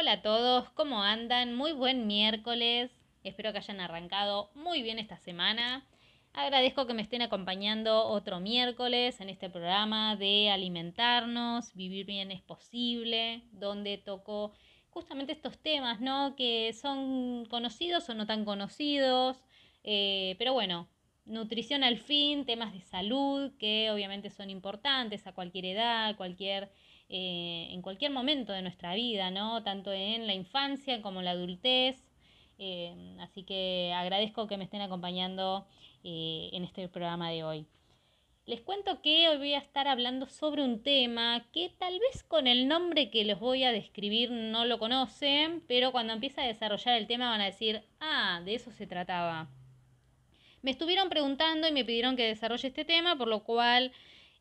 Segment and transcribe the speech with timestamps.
[0.00, 1.54] Hola a todos, ¿cómo andan?
[1.54, 2.90] Muy buen miércoles.
[3.22, 5.86] Espero que hayan arrancado muy bien esta semana.
[6.32, 12.40] Agradezco que me estén acompañando otro miércoles en este programa de alimentarnos, vivir bien es
[12.40, 14.54] posible, donde toco
[14.88, 16.34] justamente estos temas, ¿no?
[16.34, 19.44] Que son conocidos o no tan conocidos,
[19.84, 20.88] eh, pero bueno,
[21.26, 26.72] nutrición al fin, temas de salud que obviamente son importantes a cualquier edad, cualquier,
[27.10, 29.62] eh, en cualquier momento de nuestra vida, ¿no?
[29.62, 32.02] Tanto en la infancia como en la adultez.
[32.58, 35.66] Eh, así que agradezco que me estén acompañando
[36.02, 37.66] en este programa de hoy.
[38.50, 42.48] Les cuento que hoy voy a estar hablando sobre un tema que tal vez con
[42.48, 46.96] el nombre que les voy a describir no lo conocen, pero cuando empiece a desarrollar
[46.96, 49.48] el tema van a decir, ah, de eso se trataba.
[50.62, 53.92] Me estuvieron preguntando y me pidieron que desarrolle este tema, por lo cual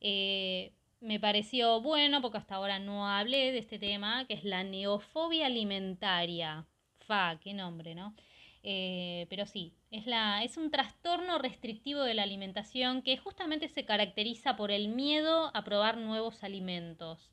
[0.02, 4.63] eh, me pareció bueno, porque hasta ahora no hablé de este tema, que es la
[4.63, 6.67] neofobia alimentaria.
[6.99, 8.16] Fa, qué nombre, ¿no?
[8.63, 13.86] Eh, pero sí, es, la, es un trastorno restrictivo de la alimentación que justamente se
[13.86, 17.31] caracteriza por el miedo a probar nuevos alimentos,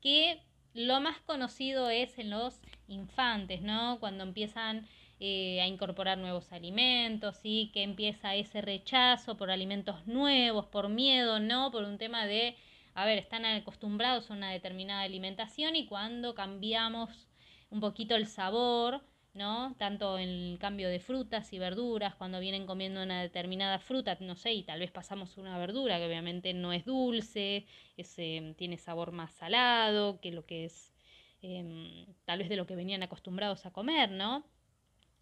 [0.00, 0.42] que
[0.74, 3.98] lo más conocido es en los infantes, ¿no?
[4.00, 4.88] Cuando empiezan
[5.20, 7.70] eh, a incorporar nuevos alimentos, ¿sí?
[7.72, 11.70] Que empieza ese rechazo por alimentos nuevos, por miedo, ¿no?
[11.70, 12.56] Por un tema de,
[12.94, 17.28] a ver, están acostumbrados a una determinada alimentación y cuando cambiamos
[17.70, 19.02] un poquito el sabor,
[19.34, 19.74] ¿no?
[19.78, 24.36] Tanto en el cambio de frutas y verduras, cuando vienen comiendo una determinada fruta, no
[24.36, 29.10] sé, y tal vez pasamos una verdura que obviamente no es dulce, eh, tiene sabor
[29.10, 30.94] más salado que lo que es
[31.42, 34.44] em, tal vez de lo que venían acostumbrados a comer, ¿no?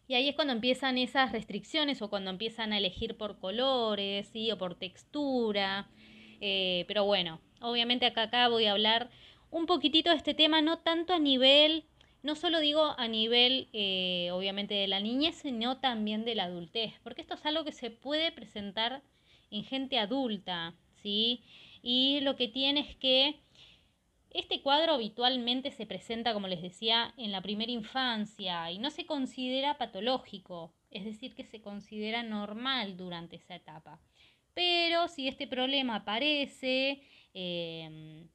[0.08, 4.50] Y ahí es cuando empiezan esas restricciones o cuando empiezan a elegir por colores, ¿sí?
[4.52, 5.88] O por textura.
[6.40, 9.10] Eh, pero bueno, obviamente acá, acá voy a hablar
[9.50, 11.84] un poquitito de este tema, no tanto a nivel
[12.22, 16.94] no solo digo a nivel, eh, obviamente, de la niñez, sino también de la adultez,
[17.02, 19.02] porque esto es algo que se puede presentar
[19.50, 21.42] en gente adulta, ¿sí?
[21.82, 23.40] Y lo que tiene es que
[24.30, 29.04] este cuadro habitualmente se presenta, como les decía, en la primera infancia y no se
[29.04, 34.00] considera patológico, es decir, que se considera normal durante esa etapa.
[34.54, 37.02] Pero si este problema aparece,
[37.34, 38.26] eh,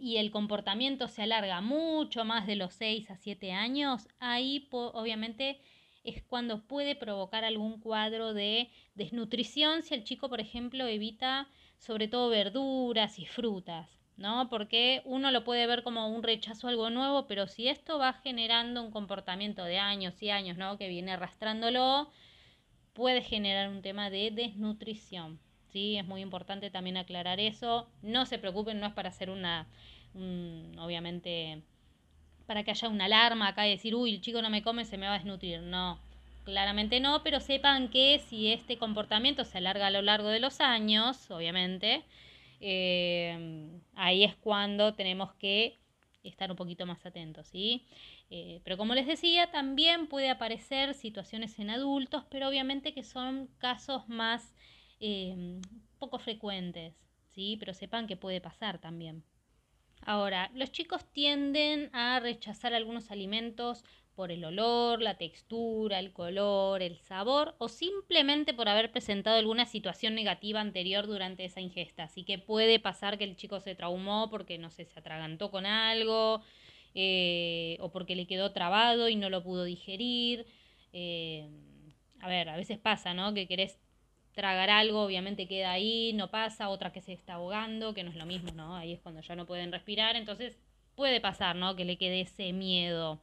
[0.00, 5.60] y el comportamiento se alarga mucho más de los 6 a 7 años, ahí obviamente
[6.04, 11.48] es cuando puede provocar algún cuadro de desnutrición si el chico, por ejemplo, evita
[11.78, 14.48] sobre todo verduras y frutas, ¿no?
[14.48, 18.14] Porque uno lo puede ver como un rechazo a algo nuevo, pero si esto va
[18.14, 20.78] generando un comportamiento de años y años, ¿no?
[20.78, 22.10] Que viene arrastrándolo,
[22.98, 25.38] puede generar un tema de desnutrición.
[25.72, 25.96] ¿sí?
[25.96, 27.88] Es muy importante también aclarar eso.
[28.02, 29.68] No se preocupen, no es para hacer una,
[30.80, 31.62] obviamente,
[32.48, 34.98] para que haya una alarma acá y decir, uy, el chico no me come, se
[34.98, 35.60] me va a desnutrir.
[35.60, 36.00] No,
[36.44, 40.60] claramente no, pero sepan que si este comportamiento se alarga a lo largo de los
[40.60, 42.02] años, obviamente,
[42.60, 45.78] eh, ahí es cuando tenemos que
[46.24, 47.84] estar un poquito más atentos, ¿sí?
[48.30, 53.48] Eh, pero como les decía, también puede aparecer situaciones en adultos, pero obviamente que son
[53.58, 54.54] casos más
[55.00, 55.60] Em,
[55.98, 56.94] poco frecuentes,
[57.34, 57.56] ¿sí?
[57.60, 59.24] Pero sepan que puede pasar también.
[60.02, 63.84] Ahora, los chicos tienden a rechazar algunos alimentos
[64.14, 69.66] por el olor, la textura, el color, el sabor o simplemente por haber presentado alguna
[69.66, 72.04] situación negativa anterior durante esa ingesta.
[72.04, 75.66] Así que puede pasar que el chico se traumó porque, no sé, se atragantó con
[75.66, 76.42] algo
[76.94, 80.46] eh, o porque le quedó trabado y no lo pudo digerir.
[80.92, 81.48] Eh,
[82.20, 83.34] a ver, a veces pasa, ¿no?
[83.34, 83.78] Que querés
[84.32, 88.16] tragar algo, obviamente queda ahí, no pasa, otra que se está ahogando, que no es
[88.16, 88.76] lo mismo, ¿no?
[88.76, 90.56] Ahí es cuando ya no pueden respirar, entonces
[90.94, 91.74] puede pasar, ¿no?
[91.76, 93.20] Que le quede ese miedo.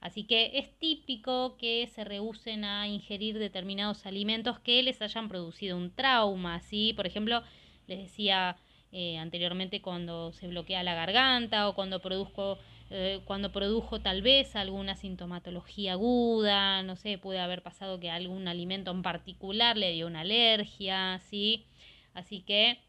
[0.00, 5.76] Así que es típico que se rehúsen a ingerir determinados alimentos que les hayan producido
[5.76, 6.94] un trauma, ¿sí?
[6.94, 7.42] Por ejemplo,
[7.86, 8.56] les decía
[8.92, 12.58] eh, anteriormente cuando se bloquea la garganta o cuando produzco
[12.90, 18.48] eh, cuando produjo tal vez alguna sintomatología aguda, no sé, puede haber pasado que algún
[18.48, 21.66] alimento en particular le dio una alergia, ¿sí?
[22.14, 22.80] Así que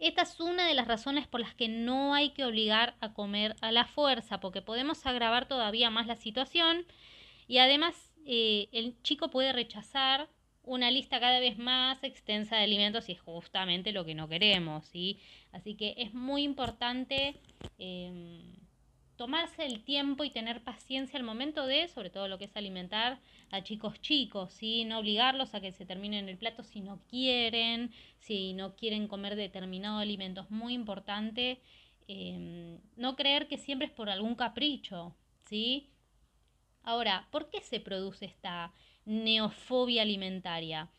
[0.00, 3.54] esta es una de las razones por las que no hay que obligar a comer
[3.60, 6.84] a la fuerza, porque podemos agravar todavía más la situación
[7.46, 7.94] y además
[8.26, 10.28] eh, el chico puede rechazar
[10.64, 14.86] una lista cada vez más extensa de alimentos y es justamente lo que no queremos,
[14.86, 15.20] ¿sí?
[15.52, 17.36] Así que es muy importante
[17.78, 18.61] em,
[19.22, 23.20] tomarse el tiempo y tener paciencia al momento de, sobre todo lo que es alimentar
[23.52, 24.84] a chicos chicos, ¿sí?
[24.84, 29.36] no obligarlos a que se terminen el plato si no quieren, si no quieren comer
[29.36, 30.40] determinado alimento.
[30.40, 31.60] Es muy importante
[32.08, 35.14] em, no creer que siempre es por algún capricho,
[35.44, 35.88] ¿sí?
[36.82, 38.72] Ahora, ¿por qué se produce esta
[39.04, 40.90] neofobia alimentaria?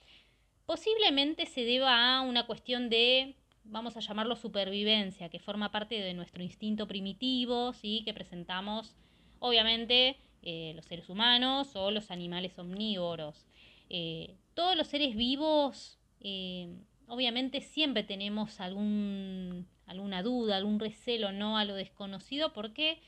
[0.66, 6.14] Posiblemente se deba a una cuestión de, vamos a llamarlo supervivencia, que forma parte de
[6.14, 8.02] nuestro instinto primitivo, ¿sí?
[8.06, 8.96] que presentamos,
[9.40, 13.46] obviamente, eh, los seres humanos o los animales omnívoros.
[13.90, 16.70] Eh, todos los seres vivos, eh,
[17.08, 23.02] obviamente, siempre tenemos algún, alguna duda, algún recelo no a lo desconocido, porque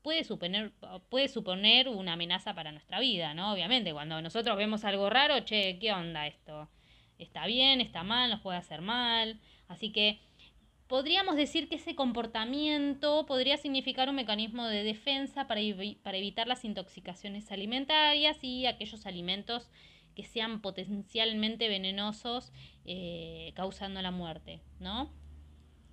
[0.00, 0.72] puede, suponer,
[1.10, 3.52] puede suponer una amenaza para nuestra vida, ¿no?
[3.52, 6.70] Obviamente, cuando nosotros vemos algo raro, che, ¿qué onda esto?
[7.20, 7.80] ¿Está bien?
[7.80, 8.30] ¿Está mal?
[8.30, 9.38] ¿Nos puede hacer mal?
[9.68, 10.20] Así que
[10.86, 15.60] podríamos decir que ese comportamiento podría significar un mecanismo de defensa para,
[16.02, 19.70] para evitar las intoxicaciones alimentarias y aquellos alimentos
[20.16, 22.52] que sean potencialmente venenosos
[22.84, 25.12] eh, causando la muerte, ¿no?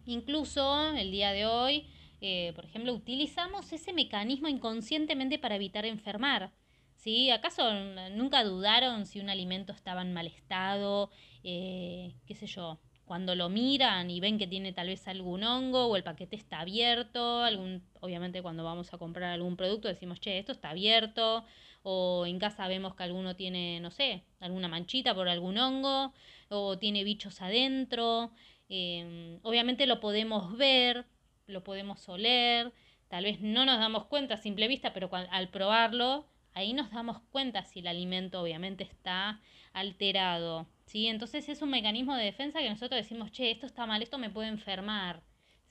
[0.06, 1.88] Incluso el día de hoy
[2.20, 6.52] eh, por ejemplo, utilizamos ese mecanismo inconscientemente para evitar enfermar.
[6.98, 7.30] ¿Sí?
[7.30, 7.64] ¿Acaso
[8.12, 11.12] nunca dudaron si un alimento estaba en mal estado?
[11.44, 12.80] Eh, ¿Qué sé yo?
[13.06, 16.60] Cuando lo miran y ven que tiene tal vez algún hongo o el paquete está
[16.60, 21.46] abierto, algún, obviamente cuando vamos a comprar algún producto decimos, che, esto está abierto,
[21.84, 26.14] o en casa vemos que alguno tiene, no sé, alguna manchita por algún hongo,
[26.50, 28.32] o tiene bichos adentro.
[28.70, 31.06] Eh, obviamente lo podemos ver,
[31.46, 32.74] lo podemos oler,
[33.08, 36.28] tal vez no nos damos cuenta a simple vista, pero al probarlo,
[36.58, 39.40] ahí nos damos cuenta si el alimento obviamente está
[39.74, 41.08] alterado, ¿sí?
[41.08, 44.32] Entonces es un mecanismo de defensa que nosotros decimos, che, esto está mal, esto me
[44.32, 45.22] puede enfermar,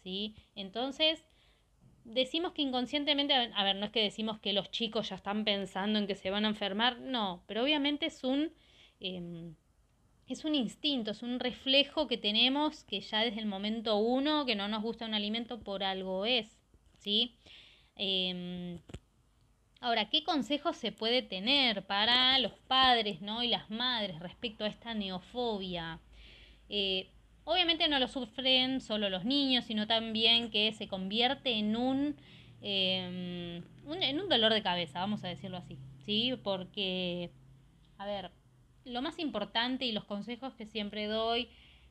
[0.05, 0.37] ¿sí?
[0.55, 1.25] Entonces
[2.05, 5.99] decimos que inconscientemente, a ver, no es que decimos que los chicos ya están pensando
[5.99, 8.53] en que se van a enfermar, no, pero obviamente es un...
[9.01, 9.55] Em,
[10.29, 14.57] es un instinto, es un reflejo que tenemos que ya desde el momento uno que
[14.57, 16.59] no nos gusta un alimento por algo es,
[16.99, 17.37] ¿sí?
[17.95, 18.81] Em,
[19.87, 23.45] ahora, ¿qué consejos se puede tener para los padres ¿no?
[23.45, 26.01] y las madres respecto a esta neofobia?
[26.69, 27.09] Eh,
[27.45, 32.17] obviamente no lo sufren solo los niños, sino también que se convierte en un,
[32.63, 36.35] em, un, en un dolor de cabeza, vamos a decirlo así, ¿sí?
[36.43, 37.31] Porque,
[37.97, 38.33] a ver,
[38.85, 41.49] lo más importante y los consejos que siempre doy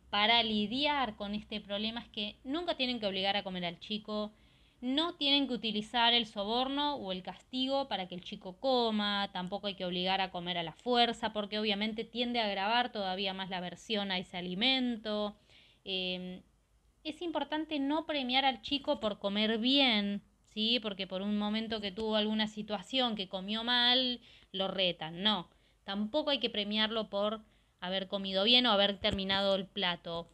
[0.10, 4.34] para lidiar con este problema es que nunca tienen que obligar a comer al chico,
[4.81, 9.68] no tienen que utilizar el soborno o el castigo para que el chico coma, tampoco
[9.68, 13.50] hay que obligar a comer a la fuerza porque obviamente tiende a agravar todavía más
[13.50, 15.36] la aversión a ese alimento.
[15.83, 16.42] Em,
[17.04, 20.22] es importante no premiar al chico por comer bien,
[20.54, 20.80] ¿sí?
[20.81, 25.50] Porque por un momento que tuvo alguna situación que comió mal, lo retan, no
[25.86, 27.42] Tampoco hay que premiarlo por
[27.80, 30.27] haber comido bien o haber terminado el plato.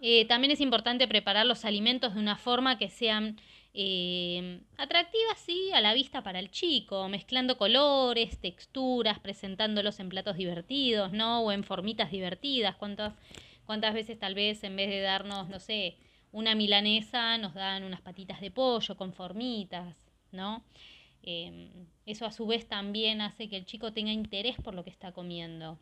[0.00, 3.36] Eh, también es importante preparar los alimentos de una forma que sean
[3.74, 10.36] eh, atractivas, sí, a la vista para el chico, mezclando colores, texturas, presentándolos en platos
[10.36, 11.42] divertidos, ¿no?
[11.42, 12.76] O en formitas divertidas.
[12.76, 13.14] ¿Cuántas,
[13.66, 15.96] cuántas veces tal vez en vez de darnos, no sé,
[16.32, 19.96] una milanesa, nos dan unas patitas de pollo con formitas,
[20.32, 20.64] ¿no?
[21.22, 21.70] Em,
[22.06, 25.12] eso a su vez también hace que el chico tenga interés por lo que está
[25.12, 25.78] comiendo.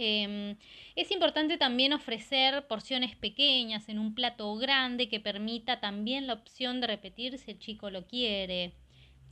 [0.00, 0.56] Em,
[0.94, 6.80] es importante también ofrecer porciones pequeñas en un plato grande que permita también la opción
[6.80, 8.74] de repetir si el chico lo quiere.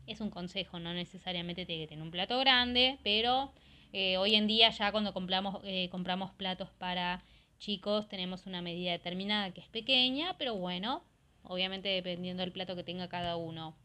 [0.09, 3.53] Es un consejo, no necesariamente tiene que tener un plato grande, pero
[3.93, 7.23] eh, hoy en día ya cuando compramos, eh, compramos platos para
[7.61, 11.05] chicos tenemos una medida determinada que es pequeña, pero bueno,
[11.45, 13.77] obviamente dependiendo del plato que tenga cada uno.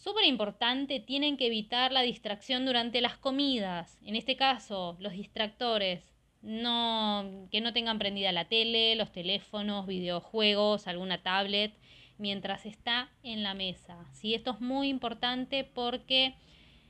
[0.00, 3.98] Súper importante, tienen que evitar la distracción durante las comidas.
[4.02, 6.02] En este caso, los distractores.
[6.40, 11.74] No, que no tengan prendida la tele, los teléfonos, videojuegos, alguna tablet,
[12.16, 14.06] mientras está en la mesa.
[14.12, 14.32] ¿sí?
[14.32, 16.32] Esto es muy importante porque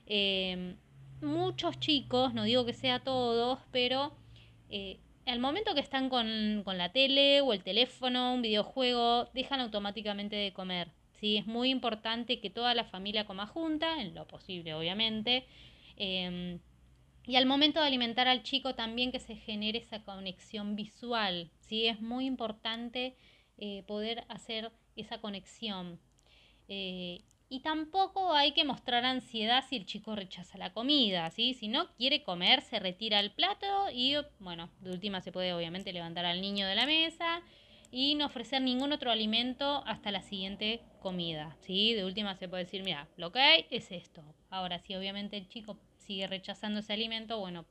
[0.06, 0.76] eh,
[1.20, 4.12] muchos chicos, no digo que sea todos, pero
[4.68, 9.58] eh, al momento que están con, con la tele o el teléfono, un videojuego, dejan
[9.58, 10.92] automáticamente de comer.
[11.20, 11.36] ¿Sí?
[11.36, 15.46] Es muy importante que toda la familia coma junta, en lo posible obviamente.
[15.96, 16.58] Em,
[17.26, 21.86] y al momento de alimentar al chico también que se genere esa conexión visual, ¿sí?
[21.86, 23.16] Es muy importante
[23.58, 26.00] eh, poder hacer esa conexión.
[26.68, 31.52] Eh, y tampoco hay que mostrar ansiedad si el chico rechaza la comida, ¿sí?
[31.54, 35.92] Si no quiere comer, se retira el plato y, bueno, de última se puede obviamente
[35.92, 37.42] levantar al niño de la mesa
[37.90, 41.94] y no ofrecer ningún otro alimento hasta la siguiente comida, ¿sí?
[41.94, 44.22] De última se puede decir, mira, lo que hay es esto.
[44.48, 47.66] Ahora, si obviamente el chico sigue rechazando ese alimento, bueno,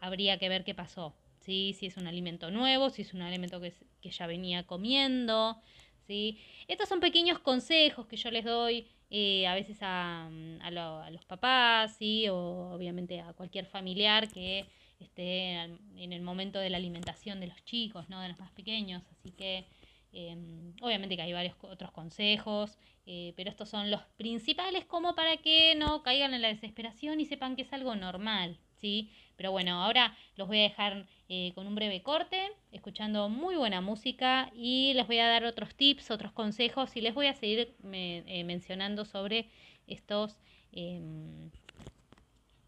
[0.00, 1.74] habría que ver qué pasó, ¿sí?
[1.78, 5.60] Si es un alimento nuevo, si es un alimento que, que ya venía comiendo,
[6.06, 6.38] ¿sí?
[6.68, 10.28] Estos son pequeños consejos que yo les doy eh, a veces a,
[10.60, 12.28] a, los papás, ¿sí?
[12.28, 14.66] O obviamente a cualquier familiar que
[15.04, 18.20] esté en el momento de la alimentación de los chicos, ¿no?
[18.20, 19.02] De los más pequeños.
[19.10, 19.66] Así que
[20.12, 25.36] em, obviamente que hay varios otros consejos, eh, pero estos son los principales como para
[25.36, 29.10] que no caigan en la desesperación y sepan que es algo normal, ¿sí?
[29.36, 33.80] Pero bueno, ahora los voy a dejar eh, con un breve corte, escuchando muy buena
[33.80, 37.76] música y les voy a dar otros tips, otros consejos y les voy a seguir
[37.92, 39.50] eh, mencionando sobre
[39.86, 40.36] estos,
[40.72, 41.50] em,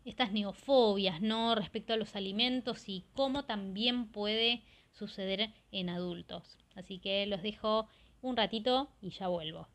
[0.09, 1.55] estas neofobias, ¿no?
[1.55, 4.63] Respecto a los alimentos y cómo también puede
[4.93, 6.59] suceder en adultos.
[6.75, 7.89] Así que los dejo
[8.23, 9.69] un ratito y ya vuelvo.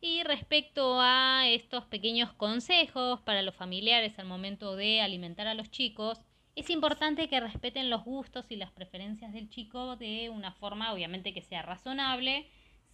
[0.00, 5.70] Y respecto a estos pequeños consejos para los familiares al momento de alimentar a los
[5.70, 6.24] chicos,
[6.54, 11.34] es importante que respeten los gustos y las preferencias del chico de una forma obviamente
[11.34, 12.48] que sea razonable,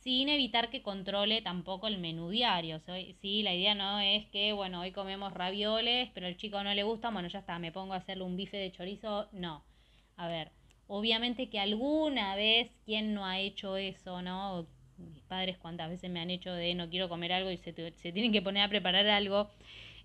[0.04, 2.80] sin evitar que controle tampoco el menú diario.
[3.20, 6.82] Sí, la idea no es que, bueno, hoy comemos ravioles, pero al chico no le
[6.82, 9.28] gusta, bueno, ya está, me pongo a hacerle un bife de chorizo.
[9.32, 9.64] No.
[10.16, 10.52] A ver,
[10.86, 14.66] obviamente que alguna vez, ¿quién no ha hecho eso, no?
[14.96, 18.30] mis padres cuántas veces me han hecho de no quiero comer algo y se, tienen
[18.30, 19.50] que poner a preparar algo.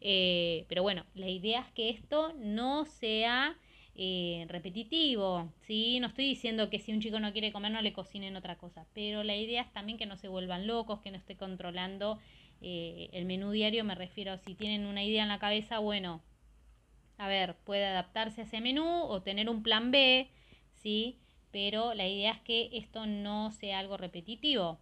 [0.02, 3.56] Eh, pero bueno, la idea es que esto no sea
[4.02, 6.00] eh, repetitivo, ¿sí?
[6.00, 8.86] No estoy diciendo que si un chico no quiere comer no le cocinen otra cosa,
[8.94, 12.18] pero la idea es también que no se vuelvan locos, que no esté controlando
[12.62, 16.22] eh, el menú diario, me refiero, si tienen una idea en la cabeza, bueno,
[17.18, 20.30] a ver, puede adaptarse a ese menú o tener un plan B,
[20.76, 21.18] ¿sí?
[21.52, 24.80] pero la idea es que esto no sea algo repetitivo.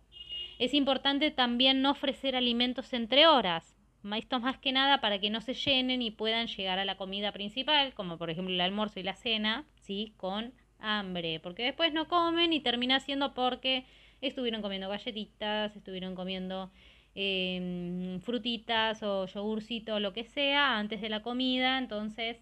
[0.60, 3.77] Es importante también no ofrecer alimentos entre horas.
[4.16, 7.32] Esto más que nada para que no se llenen y puedan llegar a la comida
[7.32, 10.14] principal, como por ejemplo el almuerzo y la cena, ¿sí?
[10.18, 13.86] con hambre, porque después no comen y termina siendo porque
[14.22, 16.72] estuvieron comiendo galletitas, estuvieron comiendo
[17.16, 22.38] em, frutitas o yogurcito, lo que sea, antes de la comida, entonces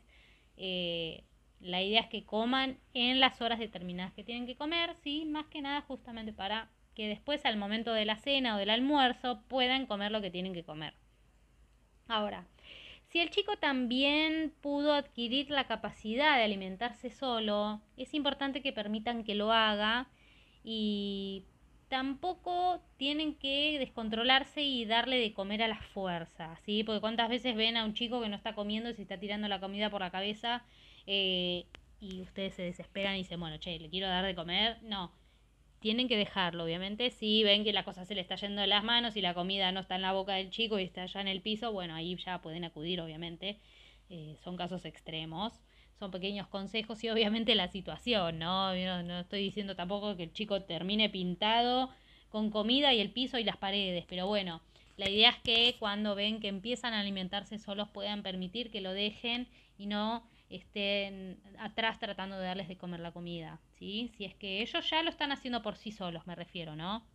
[0.57, 1.23] eh,
[1.59, 5.25] la idea es que coman en las horas determinadas que tienen que comer, ¿sí?
[5.25, 9.41] Más que nada justamente para que después al momento de la cena o del almuerzo
[9.47, 10.93] puedan comer lo que tienen que comer.
[12.07, 12.45] Ahora,
[13.09, 19.23] si el chico también pudo adquirir la capacidad de alimentarse solo, es importante que permitan
[19.23, 20.07] que lo haga
[20.63, 21.45] y
[21.87, 26.83] tampoco tienen que descontrolarse y darle de comer a la fuerza, ¿sí?
[26.83, 29.47] Porque cuántas veces ven a un chico que no está comiendo y se está tirando
[29.47, 30.63] la comida por la cabeza
[31.07, 31.65] eh,
[31.99, 34.81] y ustedes se desesperan y dicen, bueno, che, le quiero dar de comer.
[34.83, 35.11] No,
[35.85, 37.11] tienen que dejarlo, obviamente.
[37.11, 39.71] Si ven que la cosa se le está yendo de las manos y la comida
[39.71, 42.15] no está en la boca del chico y está ya en el piso, bueno, ahí
[42.15, 43.59] ya pueden acudir, obviamente.
[44.09, 45.61] Eh, son casos extremos,
[45.99, 48.73] son pequeños consejos y obviamente la situación, ¿no?
[48.73, 49.03] ¿no?
[49.03, 51.91] No estoy diciendo tampoco que el chico termine pintado
[52.29, 54.61] con comida y el piso y las paredes, pero bueno,
[54.97, 58.91] la idea es que cuando ven que empiezan a alimentarse solos puedan permitir que lo
[58.91, 64.11] dejen y no estén atrás tratando de darles de comer la comida, ¿sí?
[64.17, 67.05] Si es que ellos ya lo están haciendo por sí solos, me refiero, ¿no?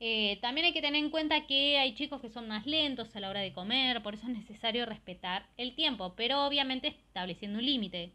[0.00, 3.20] Eh, también hay que tener en cuenta que hay chicos que son más lentos a
[3.20, 7.66] la hora de comer, por eso es necesario respetar el tiempo, pero obviamente estableciendo un
[7.66, 8.10] límite.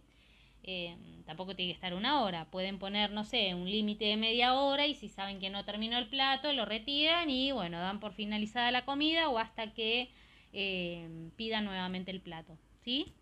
[0.63, 4.55] Eh, tampoco tiene que estar una hora, pueden poner, no sé, un límite de media
[4.55, 8.13] hora y si saben que no terminó el plato, lo retiran y bueno, dan por
[8.13, 10.09] finalizada la comida o hasta que
[10.53, 12.57] eh, pidan nuevamente el plato.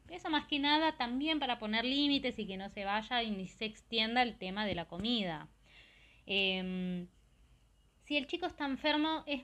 [0.10, 3.48] Eso más que nada también para poner límites y que no se vaya y ni
[3.48, 5.48] se extienda el tema de la comida.
[6.26, 7.08] Em,
[8.04, 9.42] si el chico está enfermo, es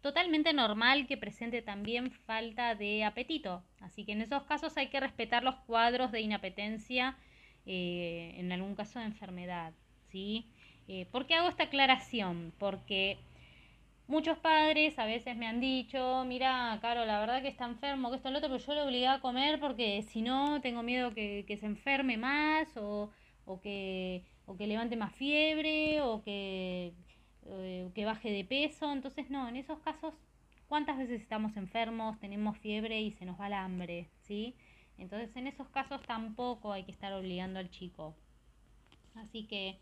[0.00, 3.64] totalmente normal que presente también falta de apetito.
[3.80, 7.16] Así que en esos casos hay que respetar los cuadros de inapetencia
[7.66, 9.72] eh, en algún caso de enfermedad.
[10.10, 10.46] ¿sí?
[10.86, 12.52] Eh, ¿Por qué hago esta aclaración?
[12.58, 13.18] Porque
[14.08, 18.16] Muchos padres a veces me han dicho, mira, Caro, la verdad que está enfermo, que
[18.16, 21.44] esto, lo otro, pero yo le obligaba a comer porque si no tengo miedo que,
[21.60, 23.10] se enferme más o,
[23.62, 26.94] que, o que levante más fiebre o que,
[27.48, 28.90] eh, que baje de peso.
[28.90, 30.14] Entonces, no, en esos casos,
[30.68, 34.08] ¿cuántas veces estamos enfermos, tenemos fiebre y se nos va el hambre?
[34.22, 34.56] ¿Sí?
[34.96, 38.16] Entonces, en esos casos tampoco hay que estar obligando al chico.
[39.16, 39.78] Así que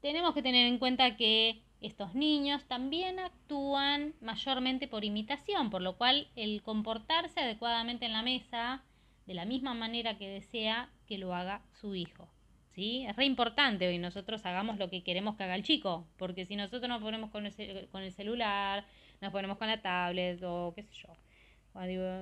[0.00, 5.96] tenemos que tener en cuenta que estos niños también actúan mayormente por imitación, por lo
[5.96, 8.82] cual el comportarse adecuadamente en la mesa,
[9.26, 12.28] de la misma manera que desea que lo haga su hijo.
[12.74, 13.04] ¿sí?
[13.06, 16.56] Es re importante hoy nosotros hagamos lo que queremos que haga el chico, porque si
[16.56, 18.84] nosotros nos ponemos con el, con el celular,
[19.20, 21.08] nos ponemos con la tablet o qué sé yo,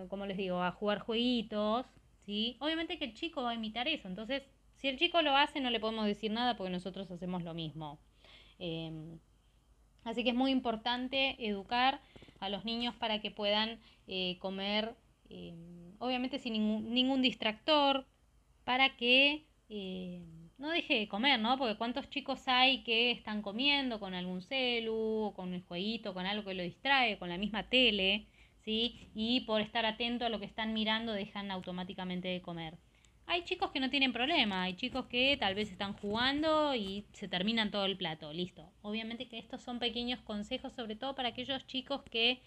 [0.09, 1.87] como les digo, a jugar jueguitos,
[2.25, 2.57] ¿sí?
[2.61, 4.09] obviamente que el chico va a imitar eso.
[4.09, 4.43] Entonces,
[4.75, 7.99] si el chico lo hace, no le podemos decir nada porque nosotros hacemos lo mismo.
[8.59, 9.19] Em,
[10.07, 12.01] así que es muy importante educar
[12.41, 14.95] a los niños para que puedan eh, comer,
[15.29, 18.07] em, obviamente sin ningún, ningún, distractor,
[18.65, 21.59] para que em, no deje de comer, ¿no?
[21.59, 26.49] Porque cuántos chicos hay que están comiendo con algún celu, con un jueguito, con algo
[26.49, 28.27] que lo distrae, con la misma tele,
[28.65, 29.11] ¿sí?
[29.15, 32.79] Y por estar atento a lo que están mirando dejan automáticamente de comer.
[33.29, 37.27] Hay chicos que no tienen problema, hay chicos que tal vez están jugando y se
[37.27, 38.71] terminan todo el plato, listo.
[38.83, 42.41] Obviamente que estos son pequeños consejos, sobre todo para aquellos chicos que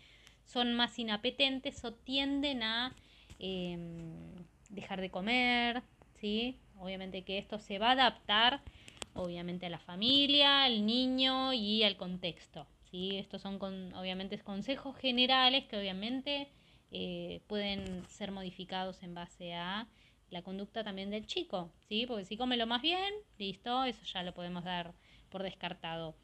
[0.46, 2.96] son más inapetentes o tienden a
[3.40, 4.34] em,
[4.70, 5.84] dejar de comer,
[6.16, 6.58] ¿sí?
[6.78, 8.62] Obviamente que esto se va a adaptar,
[9.14, 13.18] obviamente, a la familia, al niño y al contexto, ¿sí?
[13.18, 16.48] Estos son, con, obviamente, consejos generales que obviamente
[16.92, 19.88] eh, pueden ser modificados en base a
[20.32, 22.06] la conducta también del chico, ¿sí?
[22.06, 24.94] Porque si come lo más bien, listo, eso ya lo podemos dar
[25.30, 26.16] por descartado.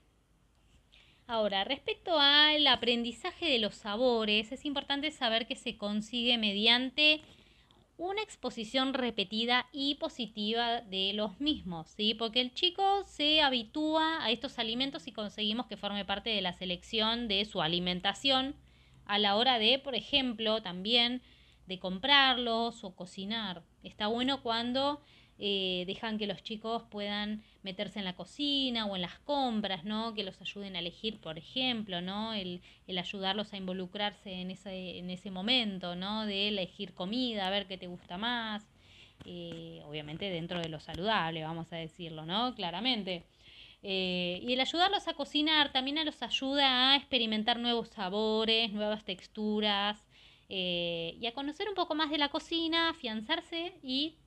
[1.28, 7.22] Ahora, respecto al aprendizaje de los sabores, es importante saber que se consigue mediante
[7.98, 12.14] una exposición repetida y positiva de los mismos, ¿sí?
[12.14, 16.54] Porque el chico se habitúa a estos alimentos y conseguimos que forme parte de la
[16.54, 18.56] selección de su alimentación
[19.06, 21.22] a la hora de, por ejemplo, también
[21.68, 23.64] de comprarlos o cocinar.
[23.84, 25.02] Está bueno cuando
[25.38, 30.14] eh, dejan que los chicos puedan meterse en la cocina o en las compras, ¿no?
[30.14, 32.34] Que los ayuden a elegir, por ejemplo, ¿no?
[32.34, 36.26] El, el ayudarlos a involucrarse en ese, en ese momento, ¿no?
[36.26, 38.66] De elegir comida, a ver qué te gusta más.
[39.26, 42.54] Eh, obviamente dentro de lo saludable, vamos a decirlo, ¿no?
[42.56, 43.24] Claramente.
[43.84, 50.08] Eh, y el ayudarlos a cocinar también los ayuda a experimentar nuevos sabores, nuevas texturas,
[50.50, 54.18] eh, y a conocer un poco más de la cocina, afianzarse y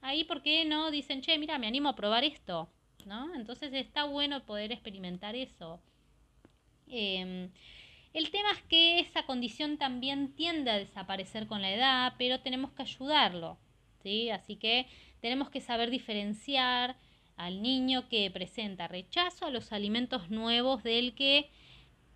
[0.00, 0.90] ahí, ¿por qué no?
[0.90, 2.68] Dicen, che, mira, me animo a probar esto,
[3.06, 3.34] ¿no?
[3.34, 5.80] Entonces está bueno poder experimentar eso.
[6.88, 7.50] Em,
[8.14, 12.72] el tema es que esa condición también tiende a desaparecer con la edad, pero tenemos
[12.72, 13.58] que ayudarlo,
[14.02, 14.30] ¿sí?
[14.30, 14.86] Así que
[15.20, 16.96] tenemos que saber diferenciar
[17.36, 21.50] al niño que presenta rechazo a los alimentos nuevos del que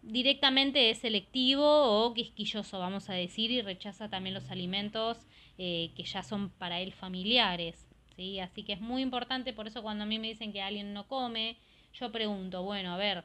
[0.03, 5.19] directamente es selectivo o quisquilloso, vamos a decir, y rechaza también los alimentos
[5.59, 7.87] eh, que ya son para él familiares.
[8.17, 8.41] ¿sí?
[8.41, 11.07] Así que es muy importante, por eso cuando a mí me dicen que alguien no
[11.07, 11.57] come,
[11.95, 13.25] yo pregunto, bueno, a ver,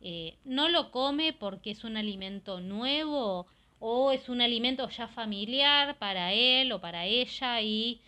[0.00, 3.46] eh, ¿no lo come porque es un alimento nuevo
[3.78, 8.00] o es un alimento ya familiar para él o para ella y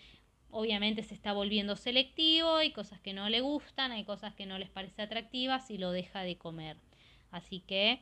[0.50, 4.58] obviamente se está volviendo selectivo, hay cosas que no le gustan, hay cosas que no
[4.58, 6.76] les parece atractivas y lo deja de comer.
[7.34, 8.00] Así que,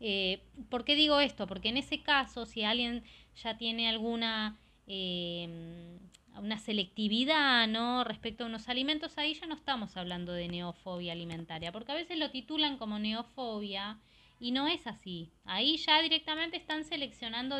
[0.00, 1.46] eh, ¿por qué digo esto?
[1.46, 3.04] Porque en ese caso, si alguien
[3.42, 5.98] ya tiene alguna em,
[6.38, 8.04] una selectividad ¿no?
[8.04, 12.18] respecto a unos alimentos, ahí ya no estamos hablando de neofobia alimentaria, porque a veces
[12.18, 13.98] lo titulan como neofobia
[14.38, 15.30] y no es así.
[15.46, 17.56] Ahí ya directamente están seleccionando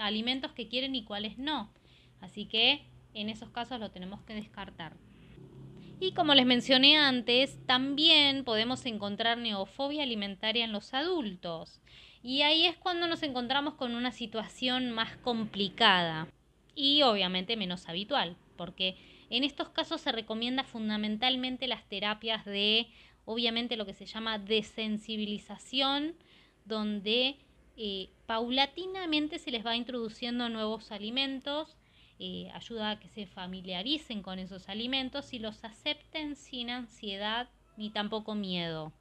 [0.00, 1.70] alimentos que quieren y cuáles no.
[2.20, 2.82] Así que
[3.14, 4.96] en esos casos lo tenemos que descartar.
[6.02, 11.82] Y como les mencioné antes, también podemos encontrar neofobia alimentaria en los adultos.
[12.22, 16.26] Y ahí es cuando nos encontramos con una situación más complicada
[16.74, 18.96] y obviamente menos habitual, porque
[19.28, 22.88] en estos casos se recomienda fundamentalmente las terapias de,
[23.26, 26.14] obviamente, lo que se llama desensibilización,
[26.64, 27.36] donde
[27.76, 31.76] eh, paulatinamente se les va introduciendo nuevos alimentos
[32.20, 37.88] eh, ayuda a que se familiaricen con esos alimentos y los acepten sin ansiedad ni
[37.88, 38.92] tampoco miedo.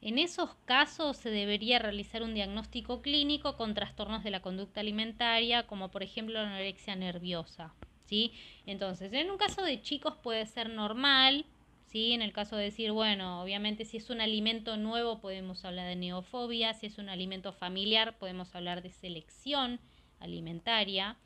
[0.00, 5.68] En esos casos se debería realizar un diagnóstico clínico con trastornos de la conducta alimentaria,
[5.68, 7.72] como por ejemplo la anorexia nerviosa.
[8.06, 8.32] ¿sí?
[8.66, 11.46] Entonces, en un caso de chicos puede ser normal,
[11.86, 12.12] ¿sí?
[12.12, 15.94] en el caso de decir, bueno, obviamente si es un alimento nuevo podemos hablar de
[15.94, 19.78] neofobia, si es un alimento familiar podemos hablar de selección
[20.18, 21.16] alimentaria.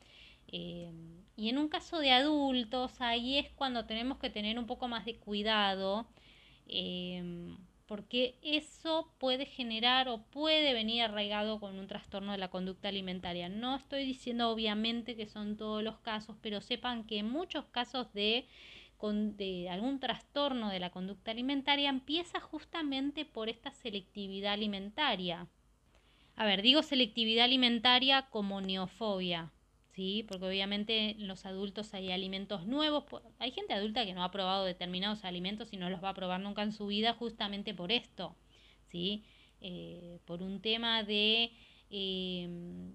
[0.47, 0.91] Eh,
[1.35, 5.05] y en un caso de adultos, ahí es cuando tenemos que tener un poco más
[5.05, 6.07] de cuidado,
[6.67, 7.55] eh,
[7.87, 13.49] porque eso puede generar o puede venir arraigado con un trastorno de la conducta alimentaria.
[13.49, 18.45] No estoy diciendo obviamente que son todos los casos, pero sepan que muchos casos de,
[19.01, 25.47] de algún trastorno de la conducta alimentaria empieza justamente por esta selectividad alimentaria.
[26.35, 29.51] A ver, digo selectividad alimentaria como neofobia,
[29.97, 30.23] ¿sí?
[30.27, 33.05] Porque obviamente en los adultos hay alimentos nuevos.
[33.39, 36.39] Hay gente adulta que no ha probado determinados alimentos y no los va a probar
[36.39, 38.35] nunca en su vida justamente por esto,
[38.85, 39.23] ¿sí?
[39.59, 41.51] Eh, por un tema de...
[41.89, 42.93] Em,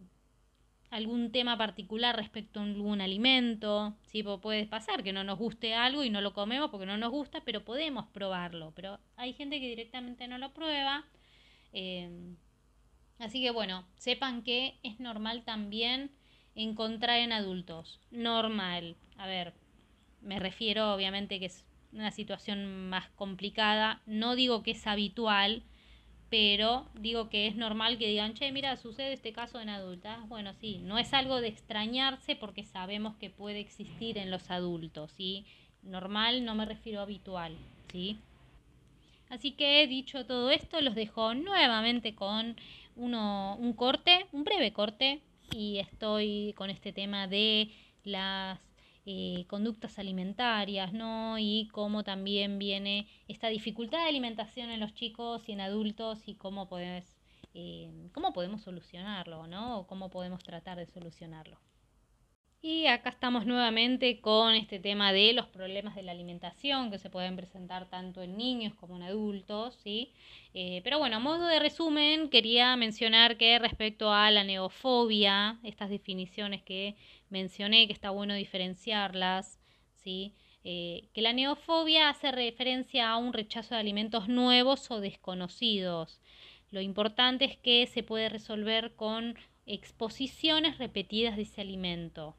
[0.91, 3.97] algún tema particular respecto a algún alimento.
[4.07, 4.23] ¿sí?
[4.23, 7.43] Puede pasar que no nos guste algo y no lo comemos porque no nos gusta,
[7.45, 8.73] pero podemos probarlo.
[8.77, 11.05] Pero hay gente que directamente no lo prueba.
[11.73, 12.37] Eh,
[13.19, 16.13] así que bueno, sepan que es normal también
[16.55, 18.01] encontrar en adultos.
[18.11, 18.97] Normal.
[19.17, 19.55] A ver,
[20.21, 24.01] me refiero obviamente que es una situación más complicada.
[24.07, 25.63] No digo que es habitual,
[26.31, 30.27] pero digo que es normal que digan, che, mira, sucede este caso en adultas.
[30.29, 35.13] Bueno, sí, no es algo de extrañarse porque sabemos que puede existir en los adultos,
[35.13, 35.45] ¿sí?
[35.83, 37.57] Normal no me refiero a habitual,
[37.91, 38.19] ¿sí?
[39.29, 42.57] Así que dicho todo esto, los dejo nuevamente con
[42.97, 45.21] uno, un corte, un breve corte,
[45.55, 47.71] y estoy con este tema de
[48.05, 48.59] las
[49.05, 51.39] eh, conductas alimentarias, ¿no?
[51.39, 56.35] Y cómo también viene esta dificultad de alimentación en los chicos y en adultos y
[56.35, 57.17] cómo, podés,
[57.55, 59.81] eh, cómo podemos solucionarlo, ¿no?
[59.81, 61.59] O cómo podemos tratar de solucionarlo.
[62.65, 67.11] Y acá estamos nuevamente con este tema de los problemas de la alimentación que se
[67.11, 70.13] pueden presentar tanto en niños como en adultos, ¿sí?
[70.55, 75.91] Eh, pero bueno, a modo de resumen, quería mencionar que respecto a la neofobia, estas
[75.91, 76.95] definiciones que
[77.31, 79.59] mencioné, que está bueno diferenciarlas,
[79.97, 80.33] ¿sí?
[80.63, 86.21] Eh, que la neofobia hace referencia a un rechazo de alimentos nuevos o desconocidos.
[86.71, 92.37] Lo importante es que se puede resolver con exposiciones repetidas de ese alimento.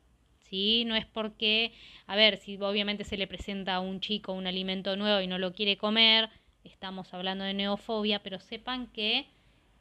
[0.86, 1.72] No es porque,
[2.06, 5.40] a ver, si obviamente se le presenta a un chico un alimento nuevo y no
[5.40, 6.30] lo quiere comer,
[6.64, 9.26] estamos hablando de neofobia, pero sepan que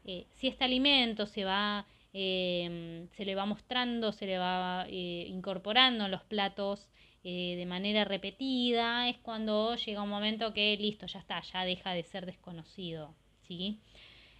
[0.06, 5.26] eh, si este alimento se va, em, se le va mostrando, se le va eh,
[5.28, 6.88] incorporando en los platos
[7.22, 11.92] eh, de manera repetida, es cuando llega un momento que listo, ya está, ya deja
[11.92, 13.14] de ser desconocido,
[13.46, 13.78] ¿sí?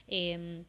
[0.08, 0.64] Em,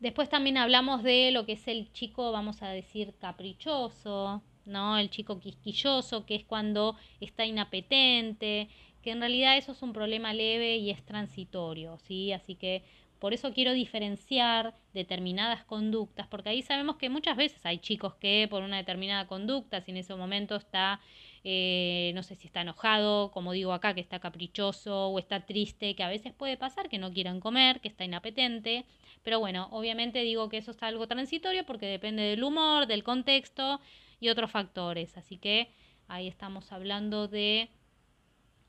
[0.00, 4.98] después también hablamos de lo que es el chico, vamos a decir, caprichoso, ¿no?
[4.98, 8.68] El chico quisquilloso, que es cuando está inapetente,
[9.02, 12.32] que en realidad eso es un problema leve y es transitorio, ¿sí?
[12.32, 12.82] Así que
[13.18, 18.46] por eso quiero diferenciar determinadas conductas, porque ahí sabemos que muchas veces hay chicos que
[18.50, 21.00] por una determinada conducta, si en ese momento está,
[21.44, 25.94] eh, no sé si está enojado, como digo acá, que está caprichoso o está triste,
[25.94, 28.84] que a veces puede pasar que no quieran comer, que está inapetente,
[29.22, 33.80] pero bueno, obviamente digo que eso es algo transitorio porque depende del humor, del contexto,
[34.20, 35.16] y otros factores.
[35.16, 35.70] Así que
[36.08, 37.70] ahí estamos hablando de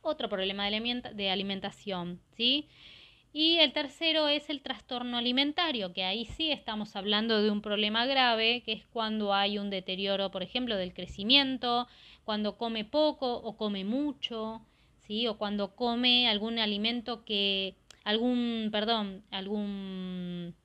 [0.01, 2.67] otro problema de alimentación, ¿sí?
[3.33, 8.05] Y el tercero es el trastorno alimentario, que ahí sí estamos hablando de un problema
[8.05, 11.87] grave, que es cuando hay un deterioro, por ejemplo, del crecimiento,
[12.23, 14.61] cuando come poco o come mucho,
[15.05, 15.27] ¿sí?
[15.27, 20.55] O cuando come algún alimento que, algún, perdón, algún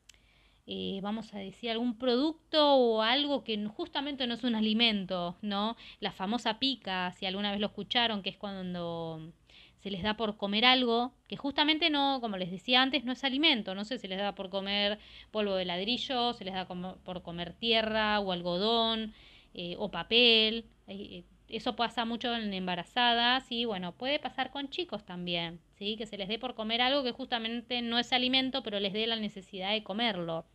[0.67, 5.77] eh, vamos a decir, algún producto o algo que justamente no es un alimento, ¿no?
[6.01, 9.33] La famosa pica, si alguna vez lo escucharon, que es cuando
[9.81, 13.25] se les da por comer algo que justamente no, como les decía antes, no es
[13.25, 14.99] alimento, no sé, se les da por comer
[15.33, 19.13] polvo de ladrillo, se les da por comer tierra o algodón
[19.55, 25.05] eh, o papel, eh, eso pasa mucho en embarazadas y bueno, puede pasar con chicos
[25.05, 25.97] también, ¿sí?
[25.97, 29.07] Que se les dé por comer algo que justamente no es alimento, pero les dé
[29.07, 30.47] la necesidad de comerlo.